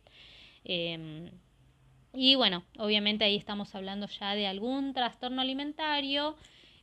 [0.68, 1.30] Em,
[2.12, 6.36] y bueno, obviamente ahí estamos hablando ya de algún trastorno alimentario,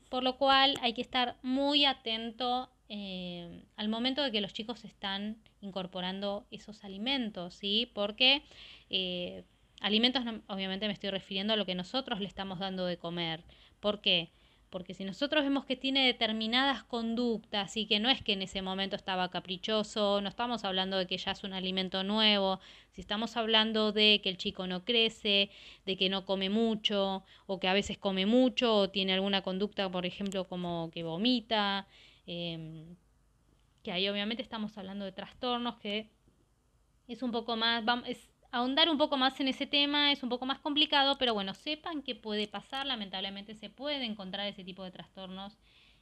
[0.09, 4.83] por lo cual hay que estar muy atento em, al momento de que los chicos
[4.85, 7.89] están incorporando esos alimentos, ¿sí?
[7.93, 8.43] Porque
[8.89, 9.43] eh,
[9.81, 13.43] alimentos, obviamente me estoy refiriendo a lo que nosotros le estamos dando de comer.
[13.79, 14.31] ¿Por qué?
[14.31, 14.44] Porque
[14.93, 18.95] si nosotros vemos que tiene determinadas conductas y que no es que en ese momento
[18.95, 22.59] estaba caprichoso, no estamos hablando de que ya es un alimento nuevo,
[22.91, 25.49] si estamos hablando de que el chico no crece,
[25.85, 29.89] de que no come mucho, o que a veces come mucho, o tiene alguna conducta,
[29.89, 31.88] por ejemplo, como que vomita,
[32.27, 32.95] em,
[33.83, 36.09] que ahí obviamente estamos hablando de trastornos que
[37.07, 37.83] es un poco más,
[38.55, 42.01] ahondar un poco más en ese tema es un poco más complicado, pero bueno, sepan
[42.01, 45.57] que puede pasar, lamentablemente se puede encontrar ese tipo de trastornos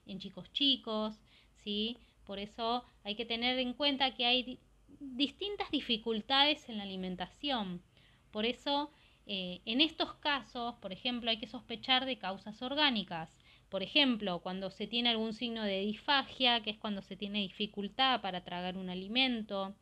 [0.06, 1.20] en chicos chicos,
[1.64, 1.98] ¿sí?
[2.26, 4.60] Por eso hay que tener en cuenta que hay
[5.00, 7.82] distintas dificultades en la alimentación.
[8.30, 8.92] Por eso,
[9.26, 13.36] eh, en estos casos, por ejemplo, hay que sospechar de causas orgánicas.
[13.70, 18.22] Por ejemplo, cuando se tiene algún signo de disfagia, que es cuando se tiene dificultad
[18.22, 19.76] para tragar un alimento,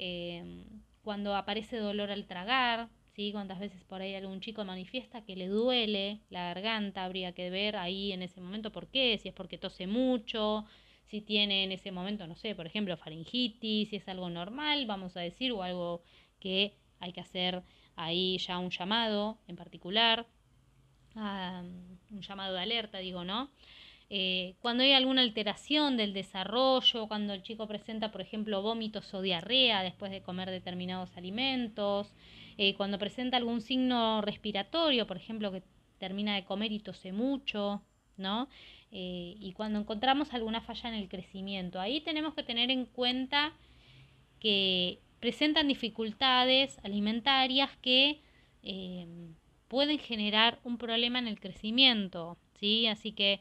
[0.00, 0.64] eh,
[1.08, 3.32] cuando aparece dolor al tragar, ¿sí?
[3.32, 7.76] Cuántas veces por ahí algún chico manifiesta que le duele la garganta, habría que ver
[7.76, 10.66] ahí en ese momento por qué, si es porque tose mucho,
[11.06, 15.16] si tiene en ese momento, no sé, por ejemplo, faringitis, si es algo normal, vamos
[15.16, 16.02] a decir, o algo
[16.40, 17.62] que hay que hacer
[17.96, 20.26] ahí ya un llamado en particular,
[21.14, 23.48] un llamado de alerta, digo, ¿no?
[24.10, 29.20] Eh, cuando hay alguna alteración del desarrollo, cuando el chico presenta, por ejemplo, vómitos o
[29.20, 32.14] diarrea después de comer determinados alimentos,
[32.56, 35.62] eh, cuando presenta algún signo respiratorio, por ejemplo, que
[35.98, 37.82] termina de comer y tose mucho,
[38.16, 38.48] ¿no?
[38.90, 43.52] Eh, y cuando encontramos alguna falla en el crecimiento, ahí tenemos que tener en cuenta
[44.40, 48.20] que presentan dificultades alimentarias que
[49.68, 52.86] pueden generar un problema en el crecimiento, ¿sí?
[52.86, 53.40] Así que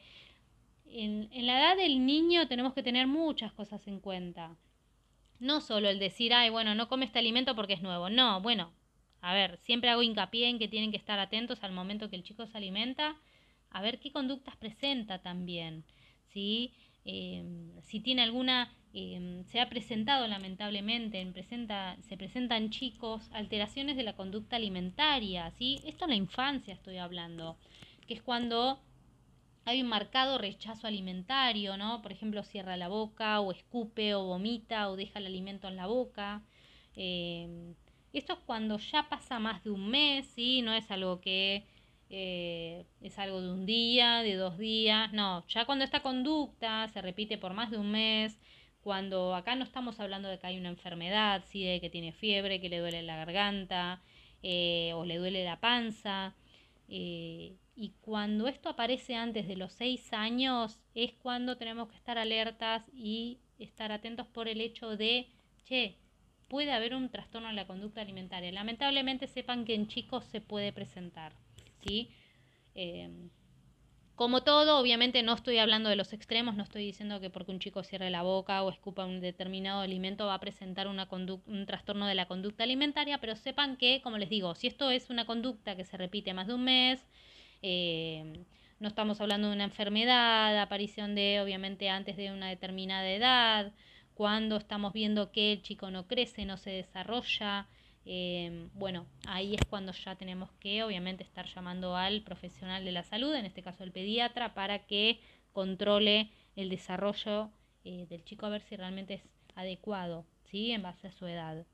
[0.91, 4.55] en, la edad del niño tenemos que tener muchas cosas en cuenta.
[5.39, 8.09] No solo el decir, ay, bueno, no come este alimento porque es nuevo.
[8.09, 8.71] No, bueno,
[9.21, 12.23] a ver, siempre hago hincapié en que tienen que estar atentos al momento que el
[12.23, 13.15] chico se alimenta,
[13.69, 15.83] a ver qué conductas presenta también,
[16.33, 16.73] ¿sí?
[17.05, 21.25] Em, si tiene alguna, em, se ha presentado lamentablemente,
[22.01, 25.79] se presentan chicos alteraciones de la conducta alimentaria, ¿sí?
[25.85, 27.57] Esto en la infancia estoy hablando,
[28.07, 28.79] que es cuando
[29.67, 32.01] hay un marcado rechazo alimentario, ¿no?
[32.01, 35.87] Por ejemplo, cierra la boca o escupe o vomita o deja el alimento en la
[35.87, 36.41] boca.
[36.95, 37.73] Eh,
[38.13, 40.61] esto es cuando ya pasa más de un mes, ¿sí?
[40.61, 41.65] No es algo que
[42.09, 47.01] eh, es algo de un día, de dos días, no, ya cuando esta conducta se
[47.01, 48.39] repite por más de un mes,
[48.81, 51.65] cuando acá no estamos hablando de que hay una enfermedad, ¿sí?
[51.65, 54.01] de que tiene fiebre, que le duele la garganta
[54.43, 56.33] eh, o le duele la panza,
[57.77, 62.89] y cuando esto aparece antes de los seis años es cuando tenemos que estar alertas
[62.91, 65.27] y estar atentos por el hecho de,
[65.63, 65.95] che,
[66.47, 68.51] puede haber un trastorno en la conducta alimentaria.
[68.51, 71.33] Lamentablemente sepan que en chicos se puede presentar,
[71.85, 72.09] ¿sí?
[72.73, 73.29] Em,
[74.15, 77.59] como todo, obviamente no estoy hablando de los extremos, no estoy diciendo que porque un
[77.59, 82.07] chico cierre la boca o escupa un determinado alimento va a presentar una un trastorno
[82.07, 85.75] de la conducta alimentaria, pero sepan que, como les digo, si esto es una conducta
[85.75, 87.05] que se repite más de un mes,
[87.61, 88.43] eh,
[88.79, 93.73] no estamos hablando de una enfermedad, aparición de, obviamente, antes de una determinada edad,
[94.13, 97.67] cuando estamos viendo que el chico no crece, no se desarrolla.
[98.05, 103.03] Eh, bueno, ahí es cuando ya tenemos que, obviamente, estar llamando al profesional de la
[103.03, 105.19] salud, en este caso el pediatra, para que
[105.51, 107.49] controle el desarrollo
[107.83, 109.21] eh, del chico a ver si realmente es
[109.55, 110.71] adecuado, ¿sí?
[110.71, 111.65] En base a su edad.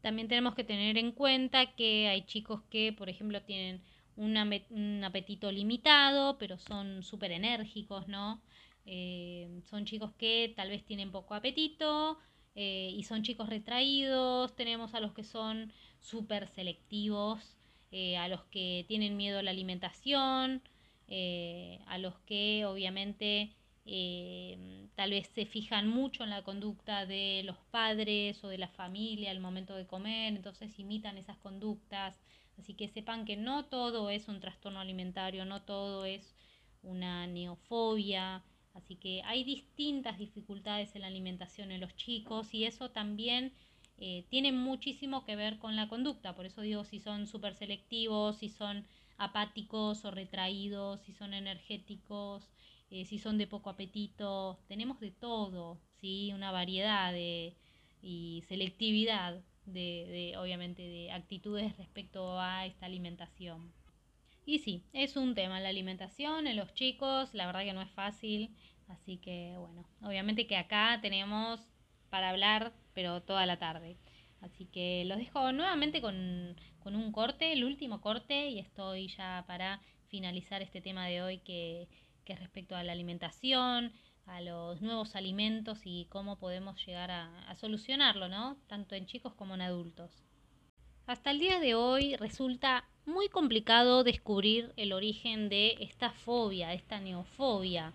[0.00, 3.82] También tenemos que tener en cuenta que hay chicos que, por ejemplo, tienen
[4.16, 8.40] un, apetito limitado, pero son súper enérgicos, ¿no?
[8.86, 12.18] Eh, son chicos que tal vez tienen poco apetito
[12.54, 17.56] eh, y son chicos retraídos, tenemos a los que son súper selectivos,
[17.90, 20.62] eh, a los que tienen miedo a la alimentación,
[21.86, 23.52] a los que obviamente
[24.96, 29.30] tal vez se fijan mucho en la conducta de los padres o de la familia
[29.30, 32.18] al momento de comer, entonces imitan esas conductas.
[32.58, 36.34] Así que sepan que no todo es un trastorno alimentario, no todo es
[36.82, 38.42] una neofobia.
[38.74, 43.52] Así que hay distintas dificultades en la alimentación en los chicos y eso también
[43.98, 46.34] eh, tiene muchísimo que ver con la conducta.
[46.34, 48.86] Por eso digo si son súper selectivos, si son
[49.18, 52.50] apáticos o retraídos, si son energéticos,
[52.90, 54.58] eh, si son de poco apetito.
[54.68, 56.32] Tenemos de todo, ¿sí?
[56.34, 57.56] Una variedad de,
[58.02, 63.72] y selectividad de, obviamente, de actitudes respecto a esta alimentación.
[64.44, 67.90] Y sí, es un tema la alimentación en los chicos, la verdad que no es
[67.90, 68.54] fácil,
[68.86, 71.60] así que bueno, obviamente que acá tenemos
[72.10, 73.96] para hablar, pero toda la tarde.
[74.40, 79.44] Así que los dejo nuevamente con, con un corte, el último corte, y estoy ya
[79.48, 81.88] para finalizar este tema de hoy que,
[82.24, 83.92] que es respecto a la alimentación,
[84.26, 88.56] a los nuevos alimentos y cómo podemos llegar a, solucionarlo, ¿no?
[88.66, 90.10] Tanto en chicos como en adultos.
[91.06, 97.00] Hasta el día de hoy resulta muy complicado descubrir el origen de esta fobia, esta
[97.00, 97.92] neofobia,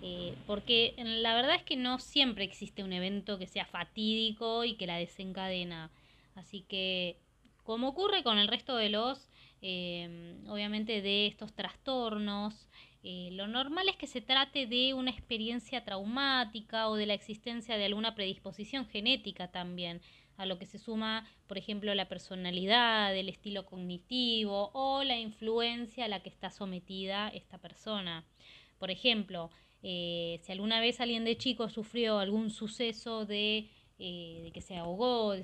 [0.00, 4.74] eh, porque la verdad es que no siempre existe un evento que sea fatídico y
[4.74, 5.90] que la desencadena.
[6.36, 7.18] Así que,
[7.64, 9.28] como ocurre con el resto de los,
[9.60, 12.68] eh, obviamente, de estos trastornos,
[13.04, 17.76] eh, lo normal es que se trate de una experiencia traumática o de la existencia
[17.76, 20.00] de alguna predisposición genética también,
[20.36, 26.04] a lo que se suma, por ejemplo, la personalidad, el estilo cognitivo o la influencia
[26.04, 28.24] a la que está sometida esta persona.
[28.78, 29.50] Por ejemplo,
[29.82, 34.76] eh, si alguna vez alguien de chico sufrió algún suceso de, eh, de que se
[34.76, 35.34] ahogó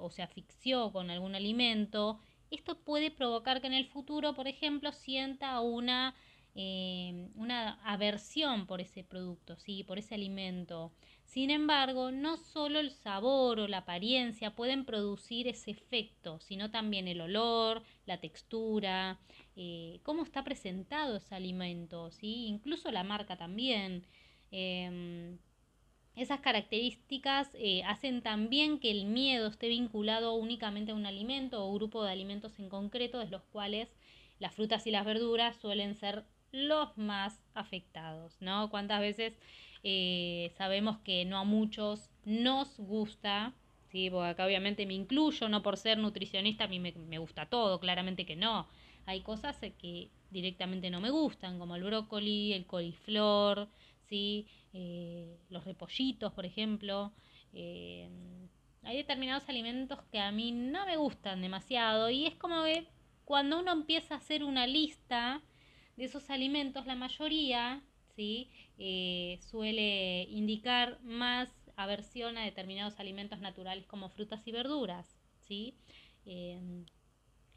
[0.00, 2.18] o se asfixió con algún alimento,
[2.50, 6.14] esto puede provocar que en el futuro, por ejemplo, sienta una
[6.54, 9.84] eh, una aversión por ese producto, ¿sí?
[9.84, 10.92] por ese alimento.
[11.24, 17.08] Sin embargo, no solo el sabor o la apariencia pueden producir ese efecto, sino también
[17.08, 19.18] el olor, la textura,
[19.56, 22.46] eh, cómo está presentado ese alimento, ¿sí?
[22.46, 24.04] incluso la marca también.
[24.50, 25.38] Em,
[26.16, 31.72] esas características eh, hacen también que el miedo esté vinculado únicamente a un alimento o
[31.72, 33.88] grupo de alimentos en concreto, de los cuales
[34.38, 38.70] las frutas y las verduras suelen ser los más afectados, ¿no?
[38.70, 39.38] ¿Cuántas veces
[39.82, 43.54] eh, sabemos que no a muchos nos gusta?
[43.90, 47.80] Sí, porque acá obviamente me incluyo, no por ser nutricionista, a mí me, gusta todo,
[47.80, 48.68] claramente que no.
[49.06, 53.68] Hay cosas que directamente no me gustan, como el brócoli, el coliflor,
[54.08, 54.46] ¿sí?
[54.72, 57.12] Eh, los repollitos, por ejemplo.
[57.52, 58.08] Eh,
[58.82, 62.88] hay determinados alimentos que a mí no me gustan demasiado y es como que
[63.24, 65.42] cuando uno empieza a hacer una lista
[65.96, 67.82] de esos alimentos, la mayoría
[68.16, 68.50] ¿sí?
[68.78, 75.18] Eh, suele indicar más aversión a determinados alimentos naturales como frutas y verduras.
[75.40, 75.74] ¿sí?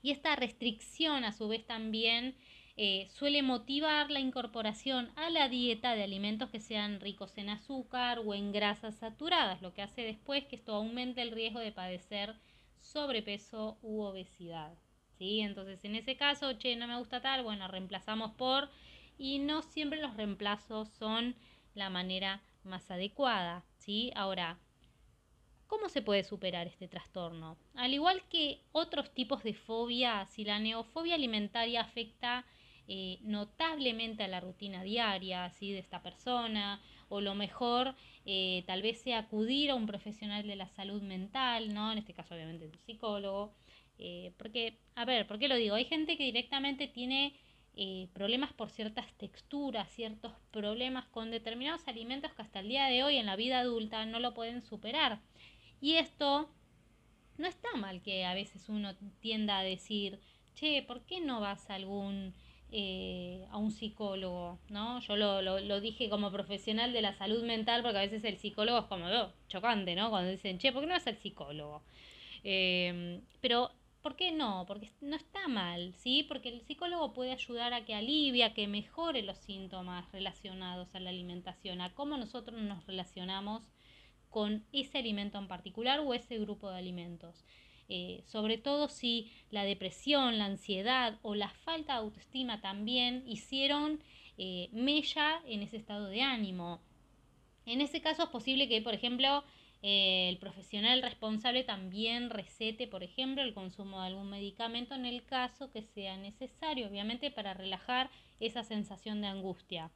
[0.01, 2.35] y esta restricción a su vez también
[2.77, 8.19] eh, suele motivar la incorporación a la dieta de alimentos que sean ricos en azúcar
[8.19, 12.35] o en grasas saturadas, lo que hace después que esto aumente el riesgo de padecer
[12.81, 14.73] sobrepeso u obesidad.
[15.17, 15.41] ¿Sí?
[15.41, 18.69] Entonces, en ese caso, che, no me gusta tal, bueno, reemplazamos por,
[19.17, 21.35] y no siempre los reemplazos son
[21.73, 23.63] la manera más adecuada.
[23.77, 24.11] ¿sí?
[24.15, 24.57] Ahora,
[25.67, 27.57] ¿Cómo se puede superar este trastorno?
[27.73, 32.45] Al igual que otros tipos de fobia, si la neofobia alimentaria afecta
[32.87, 35.71] eh, notablemente a la rutina diaria ¿sí?
[35.71, 40.55] de esta persona, o lo mejor eh, tal vez sea acudir a un profesional de
[40.55, 41.91] la salud mental, ¿no?
[41.91, 43.53] En este caso obviamente un psicólogo.
[43.97, 45.75] Eh, porque, a ver, ¿por qué lo digo?
[45.75, 47.33] Hay gente que directamente tiene
[48.13, 53.17] problemas por ciertas texturas, ciertos problemas con determinados alimentos que hasta el día de hoy
[53.17, 55.19] en la vida adulta no lo pueden superar.
[55.81, 56.49] Y esto
[57.37, 60.19] no está mal que a veces uno tienda a decir,
[60.55, 62.33] che, ¿por qué no vas a algún
[62.71, 64.99] eh, a un psicólogo, ¿no?
[65.01, 68.79] Yo lo, lo, dije como profesional de la salud mental porque a veces el psicólogo
[68.79, 70.09] es como oh, chocante, ¿no?
[70.09, 71.83] Cuando dicen, che, ¿por qué no vas al psicólogo?
[72.43, 73.71] Pero,
[74.05, 74.65] ¿por qué no?
[74.67, 76.21] Porque no está mal, ¿sí?
[76.21, 81.09] Porque el psicólogo puede ayudar a que alivie, que mejore los síntomas relacionados a la
[81.09, 83.63] alimentación, a cómo nosotros nos relacionamos
[84.29, 87.45] con ese alimento en particular o ese grupo de alimentos.
[87.89, 94.03] Eh, sobre todo si la depresión, la ansiedad o la falta de autoestima también hicieron
[94.37, 96.79] eh, mella en ese estado de ánimo.
[97.65, 99.43] En ese caso es posible que, por ejemplo,
[99.87, 105.23] eh, el profesional responsable también recete, por ejemplo, el consumo de algún medicamento en el
[105.23, 109.91] caso que sea necesario, obviamente, para relajar esa sensación de angustia.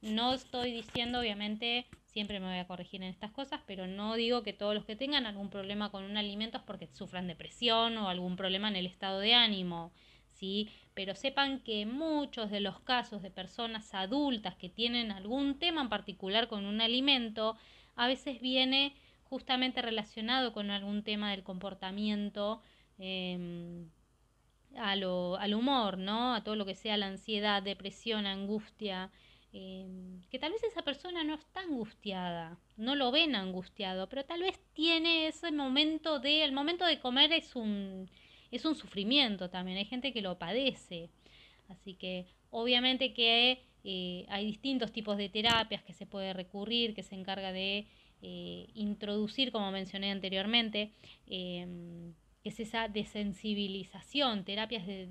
[0.00, 4.42] No estoy diciendo, obviamente, siempre me voy a corregir en estas cosas, pero no digo
[4.42, 8.08] que todos los que tengan algún problema con un alimento es porque sufran depresión o
[8.08, 9.92] algún problema en el estado de ánimo,
[10.30, 10.70] ¿sí?
[10.94, 15.90] Pero sepan que muchos de los casos de personas adultas que tienen algún tema en
[15.90, 17.58] particular con un alimento,
[17.94, 18.94] a veces viene
[19.34, 22.62] justamente relacionado con algún tema del comportamiento,
[22.98, 23.90] em,
[24.76, 26.34] al humor, ¿no?
[26.36, 29.10] A todo lo que sea la ansiedad, depresión, angustia.
[29.52, 34.40] Em, que tal vez esa persona no está angustiada, no lo ven angustiado, pero tal
[34.42, 38.08] vez tiene ese momento de, el momento de comer es un,
[38.52, 41.10] es un sufrimiento también, hay gente que lo padece.
[41.68, 47.02] Así que obviamente que eh, hay distintos tipos de terapias que se puede recurrir, que
[47.02, 47.88] se encarga de
[48.26, 50.92] eh, introducir, como mencioné anteriormente,
[51.26, 55.06] em, es esa desensibilización, terapias de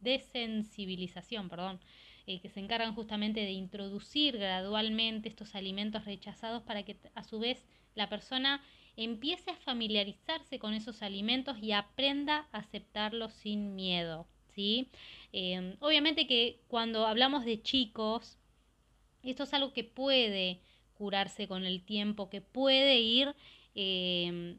[0.00, 1.80] desensibilización, perdón,
[2.26, 7.38] eh, que se encargan justamente de introducir gradualmente estos alimentos rechazados para que a su
[7.38, 8.62] vez la persona
[8.98, 14.26] empiece a familiarizarse con esos alimentos y aprenda a aceptarlos sin miedo.
[14.54, 14.90] ¿sí?
[15.32, 18.36] Em, obviamente que cuando hablamos de chicos,
[19.22, 20.60] esto es algo que puede
[21.02, 23.34] curarse con el tiempo, que puede ir
[23.74, 24.58] em,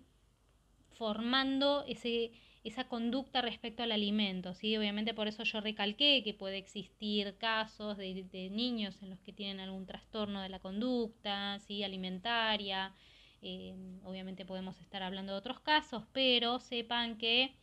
[0.97, 2.31] formando ese,
[2.65, 4.75] esa conducta respecto al alimento, ¿sí?
[4.75, 9.61] Obviamente por eso yo recalqué que puede existir casos de, niños en los que tienen
[9.61, 11.81] algún trastorno de la conducta, ¿sí?
[11.81, 12.93] Alimentaria,
[13.41, 13.73] eh,
[14.03, 17.55] obviamente podemos estar hablando de otros casos, pero sepan que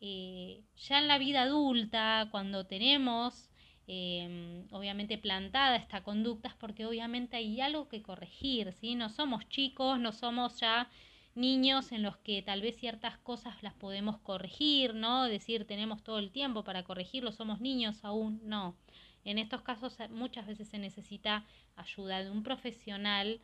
[0.00, 3.47] eh, ya en la vida adulta, cuando tenemos
[3.90, 8.94] eh, obviamente plantada esta conducta, es porque obviamente hay algo que corregir, ¿sí?
[8.94, 10.90] No somos chicos, no somos ya
[11.34, 15.24] niños en los que tal vez ciertas cosas las podemos corregir, ¿no?
[15.24, 18.76] Decir, tenemos todo el tiempo para corregirlo, somos niños aún, no.
[19.24, 23.40] En estos casos eh, muchas veces se necesita ayuda de un profesional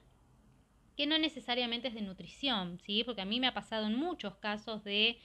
[0.94, 3.02] que no necesariamente es de nutrición, ¿sí?
[3.02, 5.18] Porque a mí me ha pasado en muchos casos de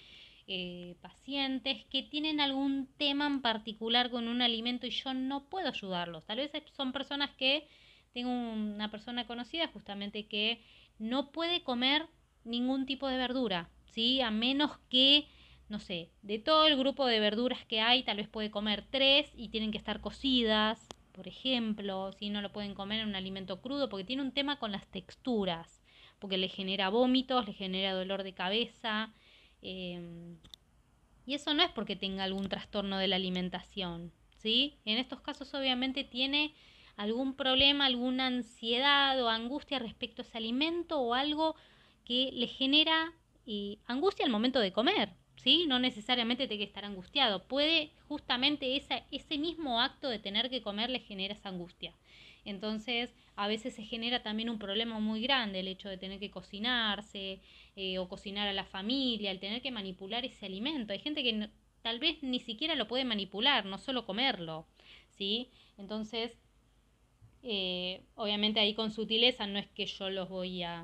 [0.51, 5.67] eh, pacientes que tienen algún tema en particular con un alimento y yo no puedo
[5.69, 6.25] ayudarlos.
[6.25, 7.67] Tal vez son personas que,
[8.13, 10.63] tengo una persona conocida justamente que
[10.97, 12.07] no puede comer
[12.43, 14.21] ningún tipo de verdura, ¿sí?
[14.21, 15.27] A menos que,
[15.67, 19.31] no sé, de todo el grupo de verduras que hay, tal vez puede comer tres
[19.35, 23.61] y tienen que estar cocidas, por ejemplo, si no lo pueden comer en un alimento
[23.61, 25.83] crudo, porque tiene un tema con las texturas,
[26.17, 29.13] porque le genera vómitos, le genera dolor de cabeza,
[29.61, 30.37] Em,
[31.25, 34.79] y eso no es porque tenga algún trastorno de la alimentación, ¿sí?
[34.85, 36.53] En estos casos obviamente tiene
[36.95, 41.55] algún problema, alguna ansiedad o angustia respecto a ese alimento o algo
[42.03, 43.13] que le genera
[43.45, 45.65] eh, angustia al momento de comer, ¿sí?
[45.67, 50.89] No necesariamente tiene que estar angustiado, puede justamente ese mismo acto de tener que comer
[50.89, 51.93] le genera esa angustia.
[52.45, 56.31] Entonces, a veces se genera también un problema muy grande el hecho de tener que
[56.31, 57.41] cocinarse
[57.81, 60.91] eh, o cocinar a la familia, el tener que manipular ese alimento.
[60.91, 61.49] Hay gente que
[61.81, 64.67] tal vez ni siquiera lo puede manipular, no solo comerlo,
[65.07, 65.49] ¿sí?
[65.77, 66.37] Entonces,
[67.41, 70.83] eh, obviamente ahí con sutileza no es que yo los voy a,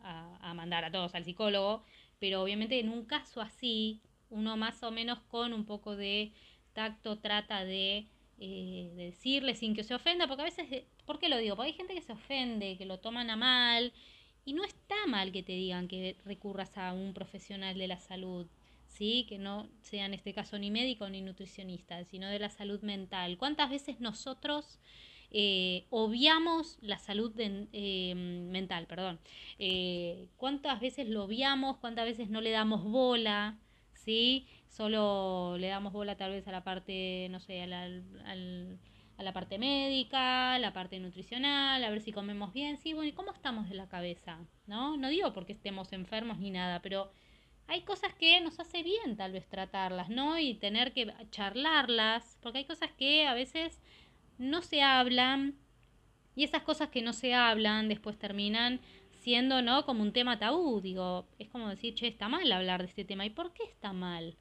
[0.00, 1.82] a mandar a todos al psicólogo,
[2.18, 4.00] pero obviamente en un caso así,
[4.30, 6.32] uno más o menos con un poco de
[6.72, 8.06] tacto trata de
[8.40, 11.56] eh, decirle sin que se ofenda, porque a veces, ¿por qué lo digo?
[11.56, 13.92] Porque hay gente que se ofende, que lo toman a mal,
[14.48, 18.46] y no está mal que te digan que recurras a un profesional de la salud,
[18.86, 19.26] ¿sí?
[19.28, 23.36] Que no sea en este caso ni médico ni nutricionista, sino de la salud mental.
[23.36, 24.78] ¿Cuántas veces nosotros
[25.30, 29.20] eh, obviamos la salud mental, perdón?
[30.38, 31.76] ¿Cuántas veces lo obviamos?
[31.76, 33.58] ¿Cuántas veces no le damos bola?
[33.92, 34.46] ¿Sí?
[34.68, 37.88] solo le damos bola tal vez a la parte, no sé, a la,
[39.18, 43.12] a la parte médica, la parte nutricional, a ver si comemos bien, sí, bueno, ¿y
[43.12, 44.38] cómo estamos de la cabeza?
[44.66, 44.96] ¿No?
[44.96, 47.10] No digo porque estemos enfermos ni nada, pero
[47.66, 50.38] hay cosas que nos hace bien tal vez tratarlas, ¿no?
[50.38, 53.80] Y tener que charlarlas, porque hay cosas que a veces
[54.38, 55.58] no se hablan
[56.34, 59.84] y esas cosas que no se hablan después terminan siendo, ¿no?
[59.84, 63.26] Como un tema tabú, digo, es como decir, che, está mal hablar de este tema.
[63.26, 64.36] ¿Y por qué está mal?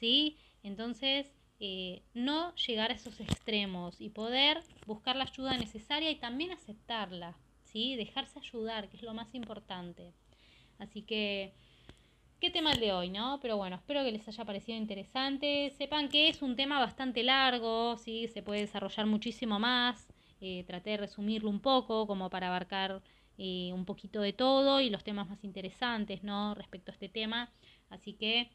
[0.00, 0.38] ¿sí?
[0.62, 6.52] Entonces, eh, no llegar a esos extremos y poder buscar la ayuda necesaria y también
[6.52, 7.96] aceptarla, ¿sí?
[7.96, 10.14] Dejarse ayudar, que es lo más importante.
[10.78, 11.52] Así que,
[12.40, 13.38] qué tema el de hoy, ¿no?
[13.42, 15.70] Pero bueno, espero que les haya parecido interesante.
[15.76, 18.28] Sepan que es un tema bastante largo, ¿sí?
[18.28, 20.08] Se puede desarrollar muchísimo más.
[20.40, 23.02] Eh, traté de resumirlo un poco como para abarcar
[23.36, 26.54] eh, un poquito de todo y los temas más interesantes, ¿no?
[26.54, 27.52] Respecto a este tema.
[27.90, 28.50] Así que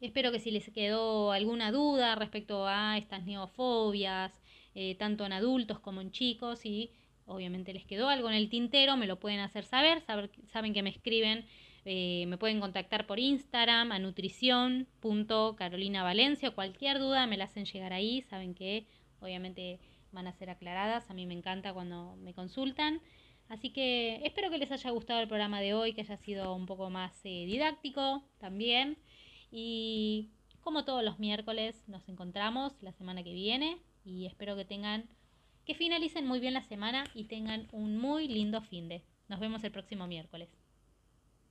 [0.00, 4.32] Espero que si les quedó alguna duda respecto a estas neofobias,
[4.74, 6.92] eh, tanto en adultos como en chicos, y
[7.26, 10.04] obviamente les quedó algo en el tintero, me lo pueden hacer saber,
[10.46, 11.44] saben que me escriben,
[11.84, 18.22] eh, me pueden contactar por Instagram a nutrición.carolinavalencia, cualquier duda me la hacen llegar ahí,
[18.22, 18.86] saben que
[19.20, 19.80] obviamente
[20.12, 23.00] van a ser aclaradas, a mí me encanta cuando me consultan.
[23.48, 26.66] Así que espero que les haya gustado el programa de hoy, que haya sido un
[26.66, 28.98] poco más eh, didáctico también.
[29.50, 30.30] Y
[30.60, 35.08] como todos los miércoles nos encontramos la semana que viene y espero que tengan,
[35.64, 39.04] que finalicen muy bien la semana y tengan un muy lindo fin de.
[39.28, 40.57] Nos vemos el próximo miércoles.